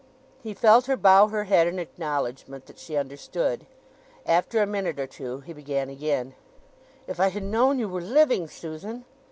He 0.41 0.55
felt 0.55 0.87
her 0.87 0.97
bow 0.97 1.27
her 1.27 1.43
head 1.43 1.67
in 1.67 1.77
acknowledgment 1.77 2.65
that 2.65 2.79
she 2.79 2.97
understood. 2.97 3.67
After 4.25 4.59
a 4.59 4.65
minute 4.65 4.99
or 4.99 5.05
two 5.05 5.41
he 5.41 5.51
again 5.51 5.89
began: 5.89 6.33
"If 7.05 7.19
I 7.19 7.27
had 7.29 7.43
known 7.43 7.77
you 7.77 7.87
were 7.87 8.01
living, 8.01 8.47
Susan! 8.47 9.05